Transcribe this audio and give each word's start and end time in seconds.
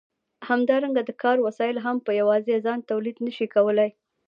همدارنګه 0.49 1.01
د 1.05 1.11
کار 1.23 1.37
وسایل 1.47 1.77
هم 1.85 1.97
په 2.05 2.11
یوازې 2.19 2.55
ځان 2.65 2.79
تولید 2.89 3.17
نشي 3.25 3.47
کولای. 3.55 3.89